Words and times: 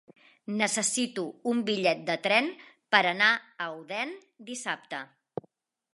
Necessito 0.61 1.25
un 1.51 1.59
bitllet 1.67 2.01
de 2.09 2.15
tren 2.25 2.49
per 2.95 3.03
anar 3.11 3.29
a 3.67 3.71
Odèn 3.83 4.19
dissabte. 4.49 5.03